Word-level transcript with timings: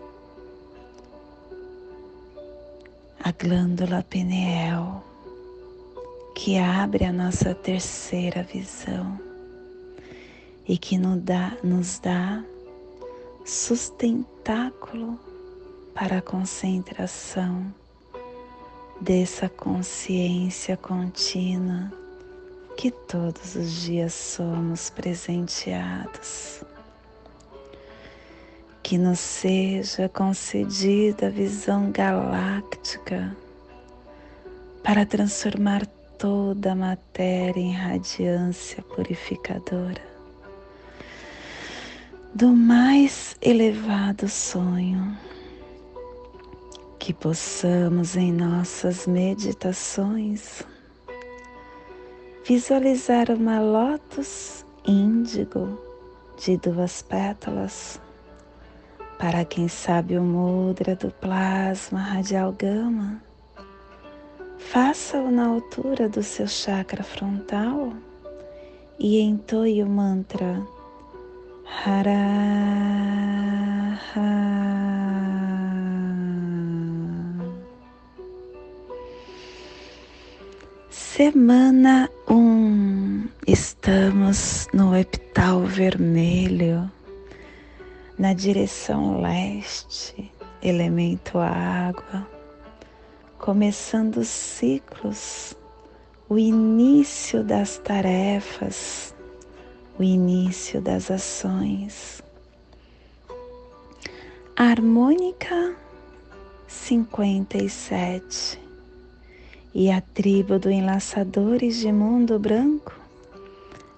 a 3.23 3.33
glândula 3.33 4.03
pineal, 4.03 5.05
que 6.35 6.59
abre 6.59 7.05
a 7.05 7.13
nossa 7.13 7.55
terceira 7.55 8.43
visão 8.43 9.21
e 10.67 10.79
que 10.79 10.97
nos 10.97 11.23
dá, 11.23 11.57
nos 11.63 11.99
dá 11.99 12.43
sustentáculo 13.45 15.21
para 15.95 16.19
a 16.19 16.23
concentração 16.23 17.75
dessa 19.01 19.51
consciência 19.51 20.77
contínua 20.79 21.93
que 22.77 22.91
todos 22.91 23.55
os 23.55 23.83
dias 23.83 24.15
somos 24.15 24.89
presenteados 24.89 26.65
que 28.91 28.99
nos 28.99 29.21
seja 29.21 30.09
concedida 30.09 31.29
a 31.29 31.31
visão 31.31 31.93
galáctica 31.93 33.37
para 34.83 35.07
transformar 35.07 35.87
toda 36.19 36.73
a 36.73 36.75
matéria 36.75 37.61
em 37.61 37.73
radiância 37.73 38.83
purificadora 38.83 40.03
do 42.35 42.49
mais 42.49 43.37
elevado 43.41 44.29
sonho. 44.29 45.17
Que 46.99 47.15
possamos 47.15 48.17
em 48.17 48.33
nossas 48.33 49.07
meditações 49.07 50.65
visualizar 52.45 53.31
uma 53.31 53.61
lótus 53.61 54.67
índigo 54.85 55.81
de 56.37 56.57
duas 56.57 57.03
pétalas 57.03 58.01
para 59.21 59.45
quem 59.45 59.69
sabe 59.69 60.17
o 60.17 60.23
mudra 60.23 60.97
do 60.97 61.11
plasma 61.11 62.01
radial 62.01 62.53
gama, 62.53 63.23
faça-o 64.57 65.31
na 65.31 65.47
altura 65.47 66.09
do 66.09 66.23
seu 66.23 66.49
chakra 66.49 67.03
frontal 67.03 67.93
e 68.99 69.21
entoie 69.21 69.83
o 69.83 69.87
mantra 69.87 70.63
Hara. 71.85 72.17
Semana 80.89 82.09
1, 82.27 82.35
um, 82.35 83.29
estamos 83.47 84.67
no 84.73 84.97
epital 84.97 85.61
vermelho 85.61 86.91
na 88.21 88.35
direção 88.35 89.23
leste, 89.23 90.31
elemento 90.63 91.39
água, 91.39 92.29
começando 93.39 94.19
os 94.19 94.29
ciclos, 94.29 95.57
o 96.29 96.39
início 96.39 97.43
das 97.43 97.79
tarefas, 97.79 99.15
o 99.99 100.03
início 100.03 100.83
das 100.83 101.11
ações. 101.11 102.23
Harmônica 104.55 105.75
57 106.69 108.61
e 109.73 109.91
a 109.91 110.03
tribo 110.03 110.59
do 110.59 110.71
Enlaçadores 110.71 111.79
de 111.79 111.91
Mundo 111.91 112.39
Branco 112.39 113.00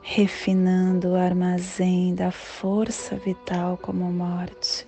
refinando 0.02 1.10
o 1.10 1.14
armazém 1.14 2.12
da 2.12 2.32
força 2.32 3.14
vital 3.14 3.78
como 3.80 4.04
morte. 4.12 4.86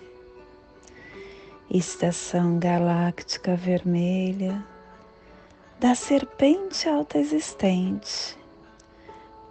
Estação 1.70 2.58
galáctica 2.58 3.54
vermelha 3.54 4.62
da 5.78 5.94
serpente 5.94 6.88
alta 6.88 7.18
existente, 7.18 8.36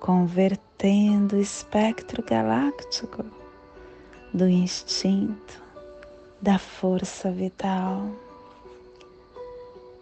convertendo 0.02 1.38
o 1.38 1.42
espectro 1.42 2.22
galáctico 2.22 3.26
do 4.34 4.48
instinto, 4.48 5.64
da 6.42 6.60
força 6.60 7.32
vital. 7.32 8.10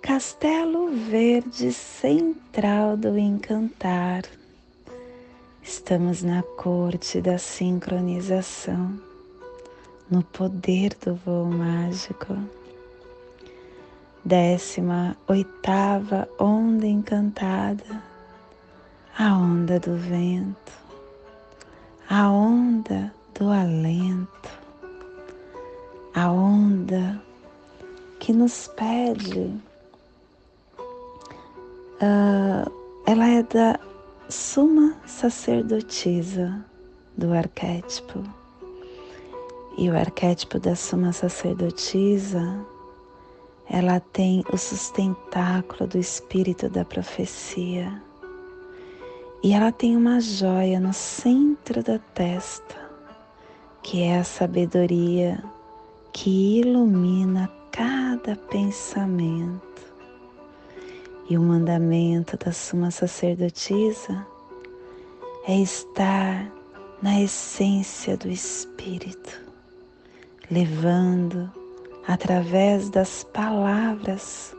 Castelo 0.01 0.89
Verde 0.89 1.71
Central 1.71 2.97
do 2.97 3.17
Encantar 3.17 4.23
Estamos 5.63 6.23
na 6.23 6.41
corte 6.41 7.21
da 7.21 7.37
sincronização, 7.37 8.99
no 10.09 10.23
poder 10.23 10.95
do 11.05 11.13
voo 11.13 11.45
mágico. 11.45 12.35
Décima 14.25 15.15
oitava 15.27 16.27
onda 16.39 16.87
encantada, 16.87 18.01
a 19.17 19.37
onda 19.37 19.79
do 19.79 19.95
vento, 19.95 20.73
a 22.09 22.29
onda 22.31 23.13
do 23.37 23.51
alento, 23.51 24.49
a 26.15 26.31
onda 26.31 27.21
que 28.19 28.33
nos 28.33 28.67
pede, 28.75 29.53
uh, 32.01 32.71
ela 33.05 33.27
é 33.27 33.43
da 33.43 33.79
suma 34.31 34.95
sacerdotisa 35.05 36.65
do 37.17 37.33
arquétipo 37.33 38.23
E 39.77 39.89
o 39.89 39.97
arquétipo 39.97 40.57
da 40.57 40.73
suma 40.73 41.11
sacerdotisa, 41.11 42.65
ela 43.69 43.99
tem 43.99 44.43
o 44.51 44.57
sustentáculo 44.57 45.87
do 45.87 45.97
espírito 45.97 46.69
da 46.69 46.85
profecia. 46.85 48.01
E 49.43 49.53
ela 49.53 49.71
tem 49.71 49.97
uma 49.97 50.19
joia 50.21 50.79
no 50.79 50.93
centro 50.93 51.83
da 51.83 51.99
testa, 51.99 52.89
que 53.83 54.03
é 54.03 54.19
a 54.19 54.23
sabedoria 54.23 55.43
que 56.13 56.59
ilumina 56.59 57.51
cada 57.71 58.35
pensamento. 58.35 59.70
E 61.31 61.37
o 61.37 61.41
mandamento 61.41 62.35
da 62.35 62.51
suma 62.51 62.91
sacerdotisa 62.91 64.27
é 65.47 65.61
estar 65.61 66.51
na 67.01 67.21
essência 67.21 68.17
do 68.17 68.27
Espírito, 68.27 69.41
levando 70.51 71.49
através 72.05 72.89
das 72.89 73.23
palavras 73.23 74.53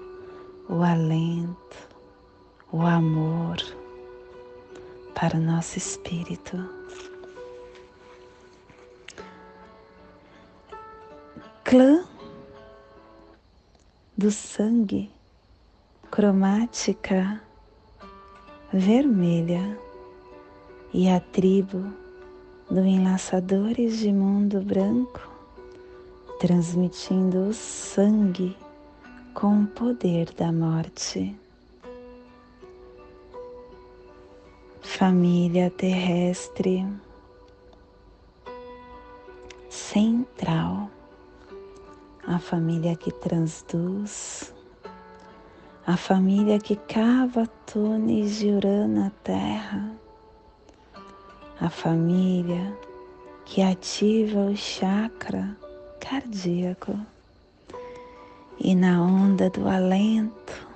o 0.67 0.83
alento, 0.83 1.91
o 2.73 2.81
amor 2.81 3.59
para 5.15 5.37
o 5.37 5.43
nosso 5.43 5.77
espírito. 5.77 6.57
Clã 11.65 12.03
do 14.17 14.31
sangue, 14.31 15.11
cromática 16.13 17.41
vermelha 18.71 19.79
e 20.93 21.09
a 21.09 21.19
tribo 21.19 21.91
do 22.71 22.81
Enlaçadores 22.81 23.99
de 23.99 24.13
Mundo 24.13 24.61
Branco, 24.61 25.27
transmitindo 26.39 27.49
o 27.49 27.55
sangue 27.55 28.55
com 29.33 29.63
o 29.63 29.67
poder 29.69 30.31
da 30.35 30.53
morte. 30.53 31.35
Família 34.83 35.71
terrestre 35.71 36.87
central 39.71 40.91
a 42.27 42.39
família 42.39 42.95
que 42.95 43.11
transduz, 43.11 44.53
a 45.87 45.97
família 45.97 46.59
que 46.59 46.77
cava 46.77 47.47
túneis 47.67 48.39
de 48.39 48.49
Urano 48.49 49.01
na 49.01 49.11
Terra, 49.25 49.91
a 51.61 51.69
família 51.69 52.77
que 53.45 53.63
ativa 53.63 54.41
o 54.41 54.57
chakra 54.57 55.57
cardíaco. 56.01 56.99
E 58.61 58.75
na 58.77 59.03
onda 59.03 59.51
do 59.51 59.69
alento, 59.69 60.69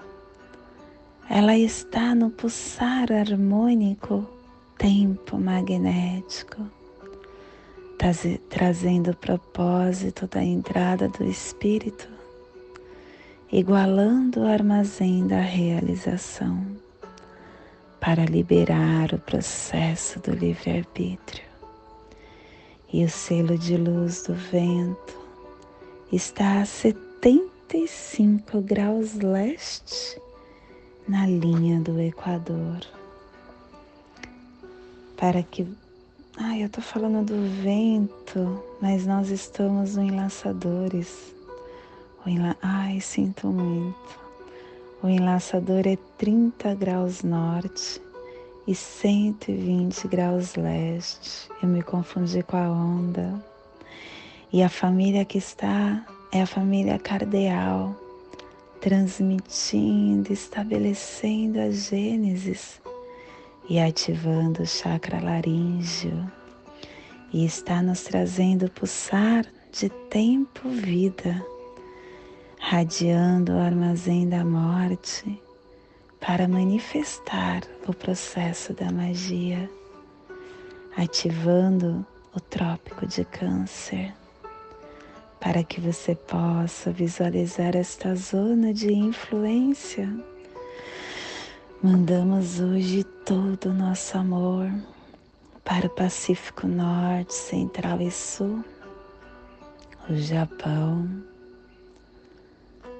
ela 1.30 1.56
está 1.56 2.14
no 2.14 2.30
pulsar 2.30 3.12
harmônico 3.12 4.28
tempo 4.76 5.38
magnético 5.38 6.68
trazendo 8.48 9.12
o 9.12 9.16
propósito 9.16 10.26
da 10.26 10.42
entrada 10.42 11.08
do 11.08 11.24
Espírito, 11.24 12.08
igualando 13.52 14.40
o 14.40 14.46
armazém 14.46 15.26
da 15.26 15.40
realização, 15.40 16.66
para 18.00 18.24
liberar 18.24 19.12
o 19.12 19.18
processo 19.18 20.18
do 20.20 20.32
livre-arbítrio. 20.32 21.44
E 22.92 23.04
o 23.04 23.08
selo 23.08 23.56
de 23.56 23.76
luz 23.76 24.22
do 24.24 24.34
vento 24.34 25.16
está 26.12 26.60
a 26.60 26.64
75 26.64 28.60
graus 28.60 29.14
leste 29.14 30.20
na 31.08 31.26
linha 31.26 31.80
do 31.80 32.00
Equador, 32.00 32.80
para 35.16 35.42
que 35.42 35.66
Ai, 36.38 36.62
eu 36.62 36.68
tô 36.68 36.82
falando 36.82 37.24
do 37.24 37.62
vento, 37.62 38.62
mas 38.82 39.06
nós 39.06 39.30
estamos 39.30 39.96
no 39.96 40.02
enlaçadores. 40.02 41.35
O 42.26 42.28
enla... 42.28 42.56
Ai, 42.60 43.00
sinto 43.00 43.46
muito. 43.46 44.18
O 45.00 45.08
enlaçador 45.08 45.86
é 45.86 45.96
30 46.18 46.74
graus 46.74 47.22
norte 47.22 48.02
e 48.66 48.74
120 48.74 50.08
graus 50.08 50.56
leste. 50.56 51.48
Eu 51.62 51.68
me 51.68 51.82
confundi 51.82 52.42
com 52.42 52.56
a 52.56 52.68
onda. 52.68 53.40
E 54.52 54.60
a 54.60 54.68
família 54.68 55.24
que 55.24 55.38
está 55.38 56.04
é 56.32 56.42
a 56.42 56.46
família 56.46 56.98
cardeal, 56.98 57.94
transmitindo, 58.80 60.32
estabelecendo 60.32 61.60
a 61.60 61.70
Gênesis 61.70 62.80
e 63.68 63.78
ativando 63.78 64.64
o 64.64 64.66
chakra 64.66 65.20
laríngeo 65.22 66.28
e 67.32 67.44
está 67.44 67.80
nos 67.82 68.02
trazendo 68.02 68.68
pulsar 68.70 69.46
de 69.70 69.88
tempo-vida, 70.10 71.44
radiando 72.58 73.52
o 73.52 73.60
armazém 73.60 74.28
da 74.28 74.44
morte 74.44 75.40
para 76.20 76.48
manifestar 76.48 77.62
o 77.86 77.94
processo 77.94 78.72
da 78.72 78.90
magia, 78.90 79.70
ativando 80.96 82.04
o 82.34 82.40
trópico 82.40 83.06
de 83.06 83.24
Câncer, 83.24 84.12
para 85.38 85.62
que 85.62 85.80
você 85.80 86.14
possa 86.14 86.90
visualizar 86.90 87.76
esta 87.76 88.14
zona 88.14 88.72
de 88.72 88.92
influência. 88.92 90.08
Mandamos 91.82 92.58
hoje 92.58 93.04
todo 93.24 93.66
o 93.66 93.74
nosso 93.74 94.18
amor 94.18 94.72
para 95.62 95.86
o 95.86 95.90
Pacífico 95.90 96.66
Norte, 96.66 97.34
Central 97.34 98.00
e 98.00 98.10
Sul, 98.10 98.64
o 100.08 100.14
Japão, 100.16 101.08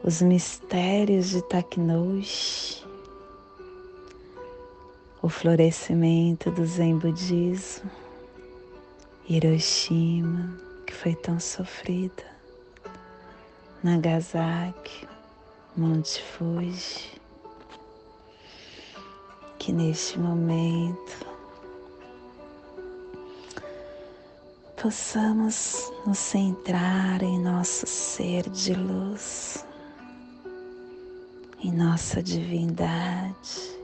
os 0.04 0.22
mistérios 0.22 1.30
de 1.30 1.42
Taknoshi, 1.42 2.84
o 5.20 5.28
florescimento 5.28 6.50
do 6.50 6.64
Zen 6.64 6.98
Budismo, 6.98 7.90
Hiroshima, 9.28 10.56
que 10.86 10.94
foi 10.94 11.14
tão 11.14 11.40
sofrida, 11.40 12.24
Nagasaki, 13.82 15.08
Monte 15.76 16.22
Fuji, 16.22 17.20
que 19.58 19.72
neste 19.72 20.18
momento 20.18 21.26
possamos 24.80 25.92
nos 26.06 26.18
centrar 26.18 27.20
em 27.22 27.40
nosso 27.40 27.86
ser 27.86 28.48
de 28.50 28.74
luz, 28.74 29.65
em 31.66 31.72
nossa 31.72 32.22
divindade, 32.22 33.76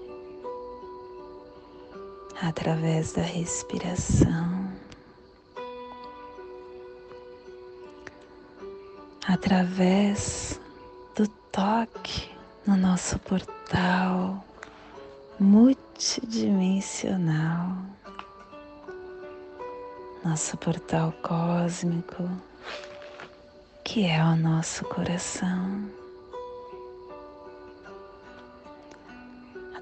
através 2.40 3.12
da 3.12 3.22
respiração, 3.22 4.72
através 9.26 10.60
do 11.16 11.26
toque 11.50 12.30
no 12.64 12.76
nosso 12.76 13.18
portal 13.18 14.44
multidimensional, 15.40 17.78
nosso 20.24 20.56
portal 20.56 21.12
cósmico, 21.20 22.30
que 23.82 24.06
é 24.06 24.22
o 24.22 24.36
nosso 24.36 24.84
coração. 24.84 26.01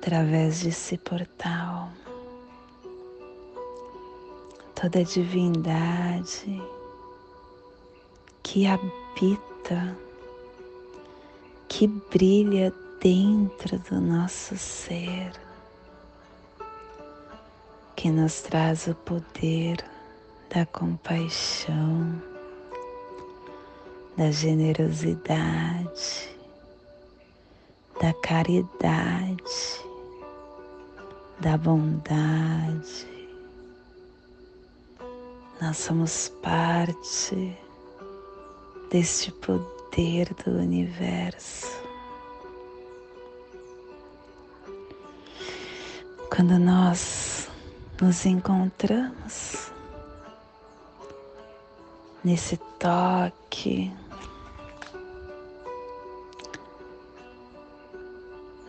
Através 0.02 0.62
desse 0.62 0.97
portal, 0.97 1.90
toda 4.75 5.04
divindade 5.04 6.59
que 8.42 8.66
habita, 8.66 9.95
que 11.69 11.87
brilha 11.87 12.73
dentro 12.99 13.78
do 13.78 14.00
nosso 14.00 14.57
ser 14.57 15.33
que 17.95 18.11
nos 18.11 18.40
traz 18.40 18.87
o 18.87 18.95
poder 18.95 19.85
da 20.49 20.64
compaixão, 20.64 22.23
da 24.16 24.30
generosidade, 24.30 26.30
da 28.00 28.14
caridade, 28.14 29.89
da 31.40 31.56
bondade. 31.56 33.09
Nós 35.61 35.76
somos 35.78 36.28
parte 36.42 37.56
deste 38.90 39.32
poder 39.32 40.35
do 40.44 40.52
universo. 40.52 41.66
Quando 46.35 46.59
nós 46.59 47.49
nos 48.00 48.25
encontramos 48.26 49.73
nesse 52.23 52.56
toque, 52.78 53.92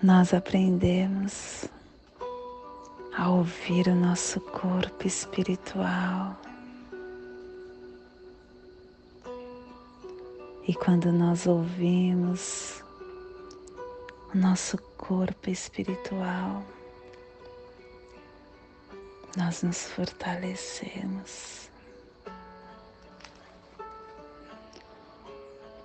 nós 0.02 0.34
aprendemos 0.34 1.70
a 3.22 3.30
ouvir 3.30 3.88
o 3.88 3.94
nosso 3.94 4.42
corpo 4.42 5.06
espiritual. 5.06 6.36
E 10.68 10.74
quando 10.74 11.12
nós 11.12 11.46
ouvimos 11.46 12.84
o 14.34 14.38
nosso 14.40 14.76
corpo 14.98 15.52
espiritual, 15.52 16.64
nós 19.38 19.62
nos 19.62 19.84
fortalecemos. 19.84 21.70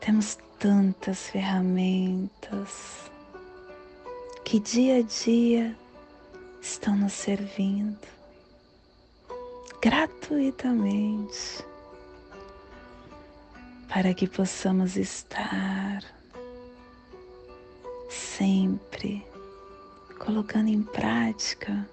Temos 0.00 0.38
tantas 0.58 1.28
ferramentas 1.28 3.10
que 4.42 4.58
dia 4.58 5.00
a 5.00 5.02
dia 5.02 5.76
estão 6.66 6.96
nos 6.96 7.12
servindo 7.12 7.96
gratuitamente 9.80 11.64
para 13.88 14.12
que 14.12 14.26
possamos 14.26 14.96
estar 14.96 16.02
sempre 18.10 19.24
colocando 20.18 20.68
em 20.68 20.82
prática 20.82 21.88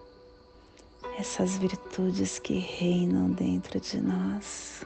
essas 1.19 1.55
virtudes 1.57 2.39
que 2.39 2.57
reinam 2.57 3.29
dentro 3.31 3.79
de 3.79 4.01
nós. 4.01 4.83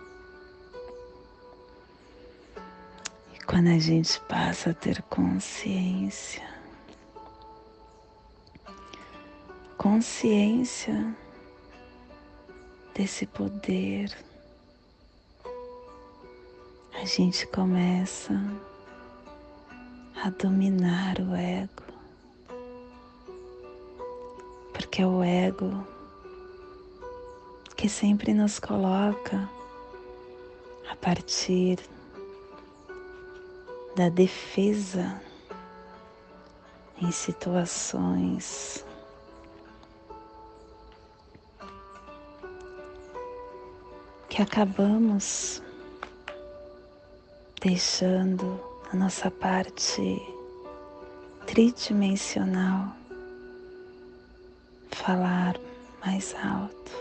E 3.33 3.39
quando 3.45 3.69
a 3.69 3.79
gente 3.79 4.19
passa 4.27 4.71
a 4.71 4.73
ter 4.73 5.01
consciência 5.03 6.56
consciência 9.87 11.15
desse 12.93 13.25
poder, 13.25 14.13
a 16.93 17.05
gente 17.05 17.47
começa 17.47 18.33
a 20.21 20.29
dominar 20.31 21.21
o 21.21 21.33
ego, 21.33 21.85
porque 24.73 25.01
é 25.01 25.07
o 25.07 25.23
ego 25.23 25.87
que 27.77 27.87
sempre 27.87 28.33
nos 28.33 28.59
coloca 28.59 29.49
a 30.91 30.97
partir 30.97 31.79
da 33.95 34.09
defesa 34.09 35.21
em 37.01 37.09
situações 37.09 38.85
que 44.37 44.43
acabamos 44.43 45.63
deixando 47.59 48.61
a 48.93 48.95
nossa 48.95 49.31
parte 49.31 50.21
tridimensional 51.47 52.95
falar 54.91 55.59
mais 56.05 56.35
alto. 56.35 56.91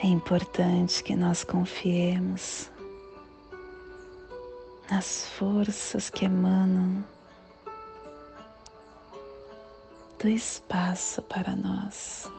É 0.00 0.06
importante 0.06 1.02
que 1.02 1.16
nós 1.16 1.42
confiemos 1.42 2.70
nas 4.88 5.26
forças 5.30 6.08
que 6.08 6.24
emanam 6.24 7.04
do 10.18 10.28
espaço 10.28 11.20
para 11.22 11.54
nós. 11.54 12.30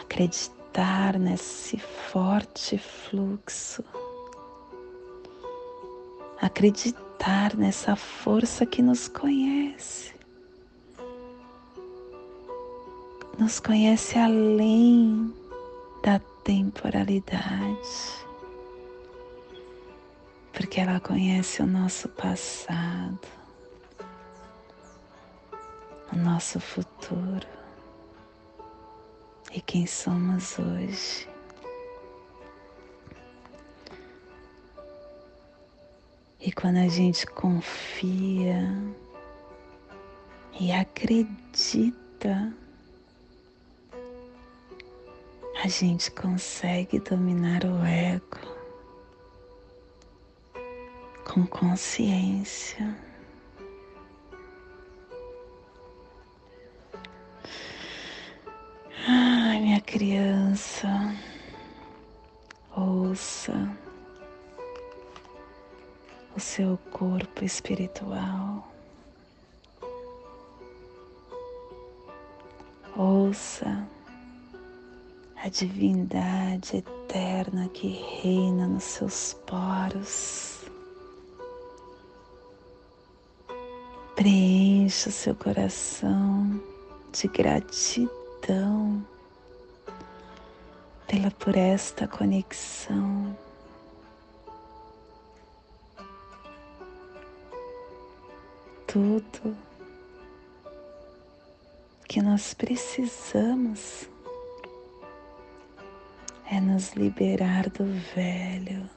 Acreditar 0.00 1.18
nesse 1.18 1.78
forte 1.78 2.78
fluxo. 2.78 3.84
Acreditar 6.40 7.56
nessa 7.56 7.96
força 7.96 8.66
que 8.66 8.82
nos 8.82 9.08
conhece. 9.08 10.14
Nos 13.38 13.60
conhece 13.60 14.18
além 14.18 15.32
da 16.02 16.18
temporalidade. 16.44 18.18
Porque 20.52 20.80
ela 20.80 21.00
conhece 21.00 21.62
o 21.62 21.66
nosso 21.66 22.08
passado 22.08 23.37
o 26.12 26.16
nosso 26.16 26.58
futuro 26.60 27.46
e 29.52 29.60
quem 29.60 29.86
somos 29.86 30.58
hoje. 30.58 31.28
E 36.40 36.52
quando 36.52 36.78
a 36.78 36.88
gente 36.88 37.26
confia 37.26 38.60
e 40.60 40.72
acredita, 40.72 42.52
a 45.62 45.68
gente 45.68 46.10
consegue 46.12 47.00
dominar 47.00 47.64
o 47.64 47.84
ego 47.84 48.58
com 51.24 51.46
consciência. 51.46 53.07
Criança, 59.88 61.16
ouça 62.76 63.74
o 66.36 66.38
seu 66.38 66.78
corpo 66.92 67.42
espiritual. 67.42 68.70
Ouça 72.94 73.88
a 75.42 75.48
divindade 75.48 76.76
eterna 76.76 77.70
que 77.70 77.88
reina 78.22 78.66
nos 78.68 78.84
seus 78.84 79.32
poros. 79.46 80.64
Preencha 84.14 85.08
o 85.08 85.12
seu 85.12 85.34
coração 85.34 86.60
de 87.10 87.26
gratidão 87.28 89.02
pela 91.08 91.30
por 91.30 91.56
esta 91.56 92.06
conexão. 92.06 93.34
Tudo 98.86 99.56
que 102.06 102.20
nós 102.22 102.52
precisamos 102.52 104.08
é 106.50 106.60
nos 106.60 106.92
liberar 106.92 107.70
do 107.70 107.84
velho 108.14 108.88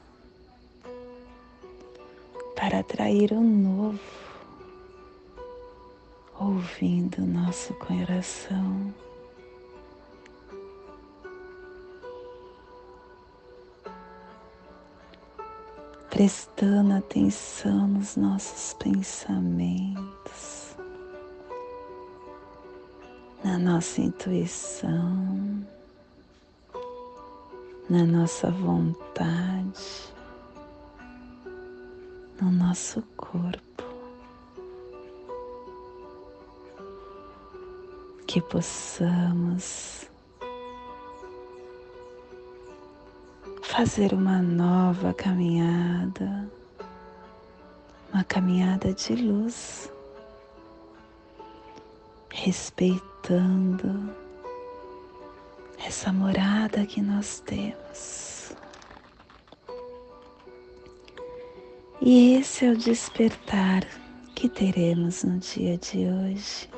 para 2.54 2.80
atrair 2.80 3.32
o 3.32 3.40
novo, 3.40 3.98
ouvindo 6.38 7.26
nosso 7.26 7.74
coração. 7.74 8.94
Prestando 16.12 16.92
atenção 16.92 17.88
nos 17.88 18.16
nossos 18.16 18.74
pensamentos, 18.74 20.76
na 23.42 23.58
nossa 23.58 24.02
intuição, 24.02 25.66
na 27.88 28.04
nossa 28.04 28.50
vontade, 28.50 30.12
no 32.42 32.52
nosso 32.52 33.00
corpo. 33.16 33.82
Que 38.26 38.42
possamos 38.42 40.11
fazer 43.74 44.12
uma 44.12 44.42
nova 44.42 45.14
caminhada, 45.14 46.46
uma 48.12 48.22
caminhada 48.22 48.92
de 48.92 49.14
luz, 49.14 49.90
respeitando 52.28 54.14
essa 55.78 56.12
morada 56.12 56.84
que 56.84 57.00
nós 57.00 57.40
temos. 57.40 58.54
E 62.02 62.34
esse 62.34 62.66
é 62.66 62.72
o 62.72 62.76
despertar 62.76 63.86
que 64.34 64.50
teremos 64.50 65.24
no 65.24 65.38
dia 65.38 65.78
de 65.78 66.06
hoje. 66.08 66.68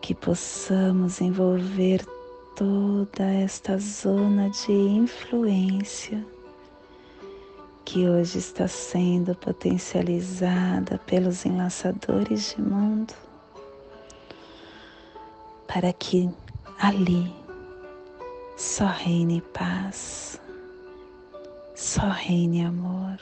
Que 0.00 0.14
possamos 0.14 1.20
envolver 1.20 2.13
toda 2.56 3.24
esta 3.24 3.78
zona 3.78 4.48
de 4.50 4.72
influência 4.72 6.24
que 7.84 8.08
hoje 8.08 8.38
está 8.38 8.68
sendo 8.68 9.34
potencializada 9.34 10.98
pelos 10.98 11.44
enlaçadores 11.44 12.54
de 12.54 12.62
mundo, 12.62 13.12
para 15.66 15.92
que 15.92 16.30
ali 16.78 17.34
só 18.56 18.86
reine 18.86 19.42
paz, 19.52 20.40
só 21.74 22.08
reine 22.08 22.64
amor, 22.64 23.18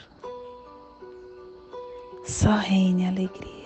só 2.25 2.55
reine 2.55 3.07
alegria 3.07 3.62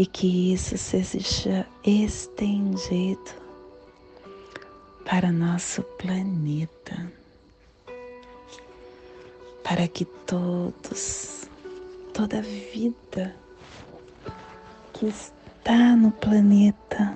e 0.00 0.06
que 0.06 0.54
isso 0.54 0.78
seja 0.78 1.66
estendido 1.84 3.20
para 5.04 5.30
nosso 5.30 5.82
planeta, 5.98 7.12
para 9.62 9.86
que 9.86 10.06
todos, 10.26 11.50
toda 12.14 12.40
vida 12.40 13.36
que 14.94 15.04
está 15.04 15.94
no 15.94 16.12
planeta 16.12 17.14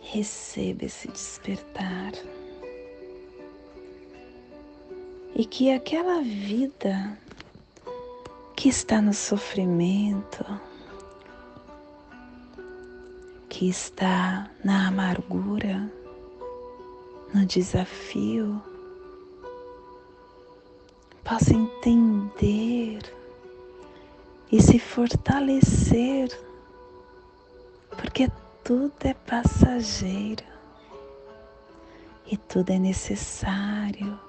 receba 0.00 0.86
esse 0.86 1.06
despertar. 1.08 2.12
E 5.36 5.44
que 5.44 5.70
aquela 5.70 6.22
vida 6.22 7.18
que 8.62 8.68
está 8.68 9.02
no 9.02 9.12
sofrimento, 9.12 10.44
que 13.48 13.68
está 13.68 14.48
na 14.62 14.86
amargura, 14.86 15.92
no 17.34 17.44
desafio, 17.44 18.62
possa 21.24 21.52
entender 21.52 23.00
e 24.52 24.62
se 24.62 24.78
fortalecer, 24.78 26.30
porque 27.96 28.30
tudo 28.62 28.94
é 29.00 29.12
passageiro 29.12 30.44
e 32.24 32.36
tudo 32.36 32.70
é 32.70 32.78
necessário 32.78 34.20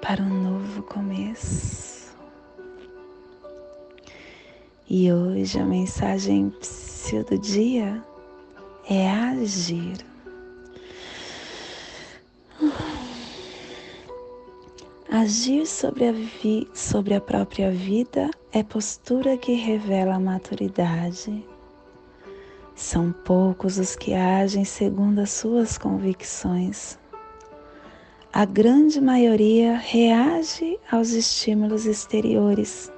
para 0.00 0.22
um 0.22 0.42
novo 0.42 0.82
começo. 0.84 1.95
E 4.88 5.12
hoje 5.12 5.58
a 5.58 5.64
mensagem 5.64 6.54
do 7.28 7.38
dia 7.38 8.00
é 8.88 9.10
agir. 9.10 9.96
Agir 15.10 15.66
sobre 15.66 16.06
a, 16.06 16.12
vi, 16.12 16.68
sobre 16.72 17.14
a 17.14 17.20
própria 17.20 17.72
vida 17.72 18.30
é 18.52 18.62
postura 18.62 19.36
que 19.36 19.54
revela 19.54 20.14
a 20.14 20.20
maturidade. 20.20 21.44
São 22.76 23.10
poucos 23.10 23.78
os 23.78 23.96
que 23.96 24.14
agem 24.14 24.64
segundo 24.64 25.18
as 25.18 25.30
suas 25.30 25.76
convicções. 25.76 26.96
A 28.32 28.44
grande 28.44 29.00
maioria 29.00 29.76
reage 29.76 30.78
aos 30.92 31.10
estímulos 31.10 31.86
exteriores 31.86 32.92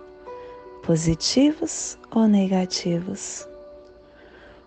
positivos 0.89 1.99
ou 2.11 2.27
negativos. 2.27 3.47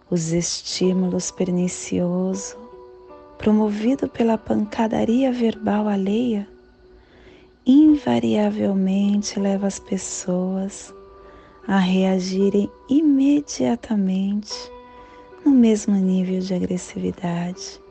Os 0.07 0.31
estímulos 0.31 1.31
perniciosos, 1.31 2.55
promovido 3.39 4.07
pela 4.07 4.37
pancadaria 4.37 5.31
verbal 5.31 5.87
alheia, 5.87 6.47
invariavelmente 7.65 9.39
leva 9.39 9.65
as 9.65 9.79
pessoas 9.79 10.93
a 11.67 11.79
reagirem 11.79 12.69
imediatamente 12.87 14.53
no 15.43 15.49
mesmo 15.49 15.95
nível 15.95 16.39
de 16.39 16.53
agressividade. 16.53 17.81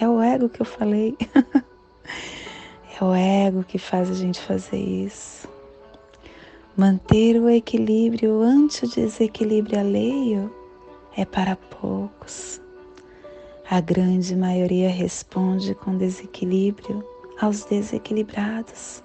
É 0.00 0.08
o 0.08 0.20
ego 0.20 0.48
que 0.48 0.62
eu 0.62 0.66
falei. 0.66 1.16
é 3.00 3.04
o 3.04 3.14
ego 3.14 3.62
que 3.62 3.78
faz 3.78 4.10
a 4.10 4.14
gente 4.14 4.40
fazer 4.40 4.78
isso. 4.78 5.47
Manter 6.78 7.42
o 7.42 7.50
equilíbrio 7.50 8.40
ante 8.40 8.84
o 8.84 8.88
desequilíbrio 8.88 9.80
alheio 9.80 10.48
é 11.16 11.24
para 11.24 11.56
poucos. 11.56 12.60
A 13.68 13.80
grande 13.80 14.36
maioria 14.36 14.88
responde 14.88 15.74
com 15.74 15.98
desequilíbrio 15.98 17.04
aos 17.40 17.64
desequilibrados. 17.64 19.02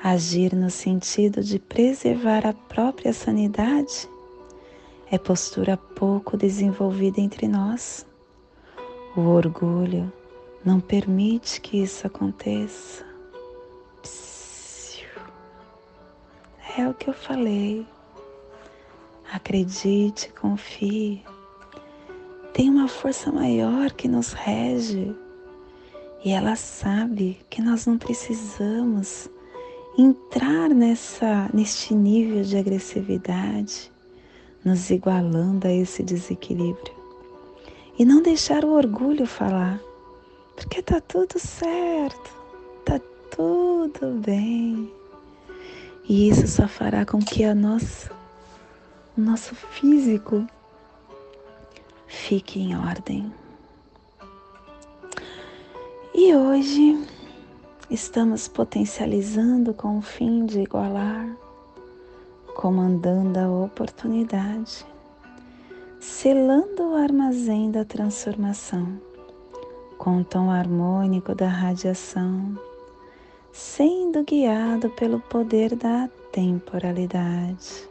Agir 0.00 0.54
no 0.54 0.70
sentido 0.70 1.42
de 1.42 1.58
preservar 1.58 2.46
a 2.46 2.52
própria 2.52 3.12
sanidade 3.12 4.08
é 5.10 5.18
postura 5.18 5.76
pouco 5.76 6.36
desenvolvida 6.36 7.20
entre 7.20 7.48
nós. 7.48 8.06
O 9.16 9.22
orgulho 9.22 10.12
não 10.64 10.78
permite 10.78 11.60
que 11.60 11.82
isso 11.82 12.06
aconteça. 12.06 13.13
É 16.76 16.88
o 16.88 16.92
que 16.92 17.08
eu 17.08 17.14
falei. 17.14 17.86
Acredite, 19.32 20.28
confie. 20.32 21.22
Tem 22.52 22.68
uma 22.68 22.88
força 22.88 23.30
maior 23.30 23.92
que 23.92 24.08
nos 24.08 24.32
rege 24.32 25.14
e 26.24 26.30
ela 26.30 26.56
sabe 26.56 27.38
que 27.48 27.62
nós 27.62 27.86
não 27.86 27.96
precisamos 27.96 29.28
entrar 29.96 30.68
nessa 30.70 31.48
neste 31.54 31.94
nível 31.94 32.42
de 32.42 32.56
agressividade, 32.56 33.92
nos 34.64 34.90
igualando 34.90 35.68
a 35.68 35.72
esse 35.72 36.02
desequilíbrio. 36.02 36.94
E 37.96 38.04
não 38.04 38.20
deixar 38.20 38.64
o 38.64 38.72
orgulho 38.72 39.26
falar, 39.26 39.80
porque 40.56 40.82
tá 40.82 41.00
tudo 41.00 41.38
certo, 41.38 42.32
tá 42.84 43.00
tudo 43.30 44.20
bem. 44.24 44.90
E 46.06 46.28
isso 46.28 46.46
só 46.46 46.68
fará 46.68 47.06
com 47.06 47.18
que 47.18 47.44
a 47.44 47.54
nossa, 47.54 48.10
o 49.16 49.20
nosso 49.20 49.54
físico 49.54 50.46
fique 52.06 52.60
em 52.60 52.76
ordem. 52.76 53.32
E 56.14 56.34
hoje 56.34 57.06
estamos 57.90 58.46
potencializando 58.46 59.72
com 59.72 59.98
o 59.98 60.02
fim 60.02 60.44
de 60.44 60.60
igualar, 60.60 61.26
comandando 62.54 63.38
a 63.38 63.50
oportunidade, 63.64 64.84
selando 65.98 66.90
o 66.90 66.96
armazém 66.96 67.70
da 67.70 67.84
transformação 67.84 69.00
com 69.96 70.20
o 70.20 70.24
tom 70.24 70.50
harmônico 70.50 71.34
da 71.34 71.48
radiação 71.48 72.58
sendo 73.54 74.24
guiado 74.24 74.90
pelo 74.90 75.20
poder 75.20 75.76
da 75.76 76.10
temporalidade. 76.32 77.88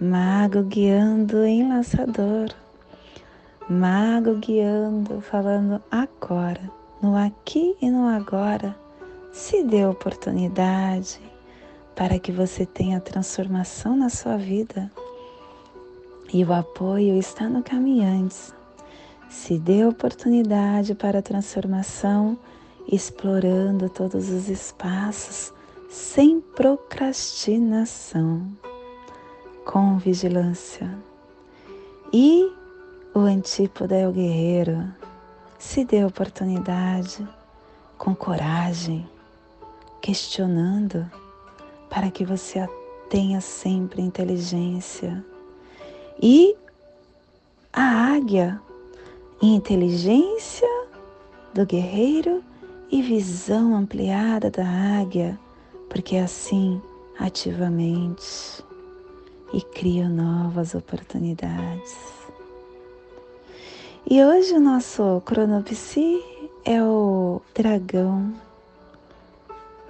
Mago 0.00 0.64
guiando 0.64 1.46
enlaçador, 1.46 2.48
mago 3.70 4.34
guiando, 4.34 5.20
falando 5.20 5.80
agora, 5.88 6.68
no 7.00 7.16
aqui 7.16 7.76
e 7.80 7.88
no 7.88 8.08
agora, 8.08 8.76
se 9.32 9.62
dê 9.62 9.86
oportunidade 9.86 11.20
para 11.94 12.18
que 12.18 12.32
você 12.32 12.66
tenha 12.66 12.98
transformação 12.98 13.96
na 13.96 14.08
sua 14.08 14.36
vida. 14.36 14.90
E 16.32 16.44
o 16.44 16.52
apoio 16.52 17.16
está 17.16 17.48
no 17.48 17.62
caminhantes. 17.62 18.52
Se 19.30 19.56
dê 19.56 19.84
oportunidade 19.84 20.96
para 20.96 21.20
a 21.20 21.22
transformação 21.22 22.36
explorando 22.90 23.90
todos 23.90 24.30
os 24.30 24.48
espaços 24.48 25.52
sem 25.90 26.40
procrastinação, 26.40 28.50
com 29.64 29.98
vigilância. 29.98 30.90
E 32.12 32.50
o 33.14 33.20
antípoda 33.20 33.94
é 33.94 34.08
o 34.08 34.12
guerreiro, 34.12 34.92
se 35.58 35.84
dê 35.84 36.04
oportunidade 36.04 37.28
com 37.98 38.14
coragem, 38.14 39.06
questionando, 40.00 41.10
para 41.90 42.10
que 42.10 42.24
você 42.24 42.66
tenha 43.10 43.40
sempre 43.40 44.00
inteligência. 44.00 45.24
E 46.22 46.56
a 47.72 48.14
águia, 48.14 48.60
inteligência 49.42 50.68
do 51.52 51.66
guerreiro 51.66 52.42
e 52.90 53.02
visão 53.02 53.74
ampliada 53.74 54.50
da 54.50 54.66
águia, 55.00 55.38
porque 55.88 56.16
assim 56.16 56.80
ativamente 57.18 58.64
e 59.52 59.60
cria 59.60 60.08
novas 60.08 60.74
oportunidades. 60.74 61.96
E 64.10 64.24
hoje 64.24 64.54
o 64.54 64.60
nosso 64.60 65.22
cronopsi 65.24 66.22
é 66.64 66.82
o 66.82 67.42
dragão 67.54 68.32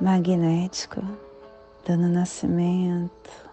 magnético, 0.01 1.03
dando 1.87 2.09
nascimento. 2.09 3.49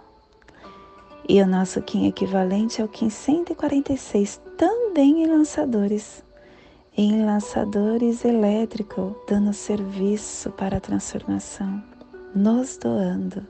E 1.28 1.42
o 1.42 1.48
nosso 1.48 1.82
Kim 1.82 2.08
equivalente 2.08 2.82
é 2.82 2.86
o 2.86 2.88
Kim 2.88 3.10
146, 3.10 4.40
também 4.58 5.24
em 5.24 5.28
lançadores. 5.28 6.24
Em 6.98 7.26
lançadores 7.26 8.24
elétrico, 8.24 9.14
dando 9.28 9.52
serviço 9.52 10.50
para 10.52 10.78
a 10.78 10.80
transformação, 10.80 11.84
nos 12.34 12.78
doando. 12.78 13.46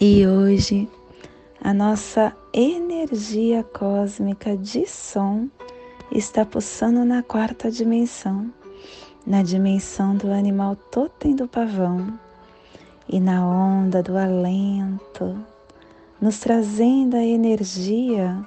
E 0.00 0.26
hoje 0.26 0.88
a 1.62 1.72
nossa 1.72 2.36
energia 2.52 3.62
cósmica 3.62 4.56
de 4.56 4.86
som 4.86 5.48
está 6.10 6.44
pulsando 6.44 7.04
na 7.04 7.22
quarta 7.22 7.70
dimensão, 7.70 8.52
na 9.24 9.42
dimensão 9.44 10.16
do 10.16 10.32
animal 10.32 10.74
totem 10.90 11.36
do 11.36 11.46
pavão 11.46 12.18
e 13.08 13.20
na 13.20 13.46
onda 13.46 14.02
do 14.02 14.18
alento, 14.18 15.38
nos 16.20 16.40
trazendo 16.40 17.16
a 17.16 17.22
energia 17.22 18.44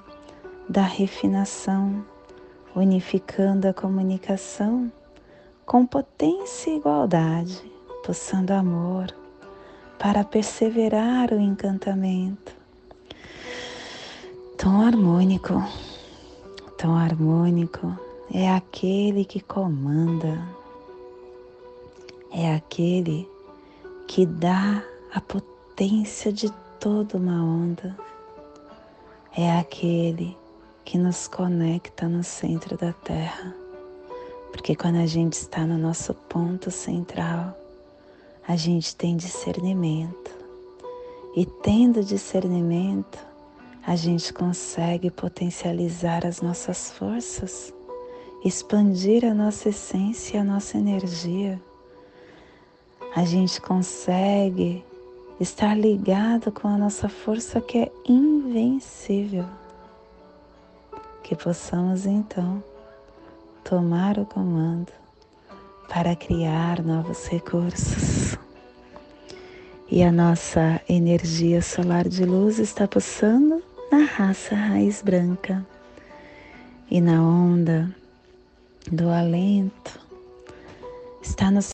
da 0.67 0.83
refinação, 0.83 2.05
unificando 2.79 3.67
a 3.67 3.73
comunicação 3.73 4.91
com 5.65 5.85
potência 5.85 6.71
e 6.71 6.77
igualdade, 6.77 7.61
pulsando 8.05 8.53
amor 8.53 9.13
para 9.99 10.23
perseverar 10.23 11.33
o 11.33 11.39
encantamento. 11.39 12.55
Tom 14.57 14.81
harmônico, 14.81 15.61
tom 16.77 16.95
harmônico 16.95 17.93
é 18.33 18.49
aquele 18.49 19.25
que 19.25 19.41
comanda, 19.41 20.41
é 22.31 22.55
aquele 22.55 23.29
que 24.07 24.25
dá 24.25 24.81
a 25.13 25.19
potência 25.19 26.31
de 26.31 26.49
toda 26.79 27.17
uma 27.17 27.43
onda, 27.43 27.95
é 29.35 29.59
aquele 29.59 30.38
que 30.89 30.97
nos 30.97 31.27
conecta 31.27 32.09
no 32.09 32.23
centro 32.23 32.75
da 32.75 32.91
Terra. 32.91 33.55
Porque 34.51 34.75
quando 34.75 34.95
a 34.95 35.05
gente 35.05 35.33
está 35.33 35.63
no 35.63 35.77
nosso 35.77 36.15
ponto 36.15 36.71
central, 36.71 37.55
a 38.47 38.55
gente 38.55 38.95
tem 38.95 39.15
discernimento. 39.15 40.31
E 41.35 41.45
tendo 41.45 42.03
discernimento, 42.03 43.19
a 43.85 43.95
gente 43.95 44.33
consegue 44.33 45.11
potencializar 45.11 46.25
as 46.25 46.41
nossas 46.41 46.89
forças, 46.89 47.71
expandir 48.43 49.23
a 49.23 49.33
nossa 49.35 49.69
essência 49.69 50.37
e 50.37 50.39
a 50.39 50.43
nossa 50.43 50.75
energia. 50.75 51.61
A 53.15 53.23
gente 53.25 53.61
consegue 53.61 54.83
estar 55.39 55.77
ligado 55.77 56.51
com 56.51 56.67
a 56.67 56.79
nossa 56.79 57.07
força 57.07 57.61
que 57.61 57.77
é 57.77 57.91
invencível. 58.07 59.58
Que 61.29 61.35
possamos 61.35 62.07
então 62.07 62.63
tomar 63.63 64.17
o 64.17 64.25
comando 64.25 64.91
para 65.87 66.15
criar 66.15 66.81
novos 66.81 67.27
recursos. 67.27 68.35
E 69.91 70.01
a 70.01 70.11
nossa 70.11 70.81
energia 70.89 71.61
solar 71.61 72.09
de 72.09 72.25
luz 72.25 72.57
está 72.57 72.87
passando 72.87 73.61
na 73.91 74.05
raça 74.05 74.55
raiz 74.55 75.03
branca 75.03 75.63
e 76.89 76.99
na 76.99 77.21
onda 77.21 77.95
do 78.91 79.07
alento 79.11 79.99
está 81.21 81.51
nos 81.51 81.67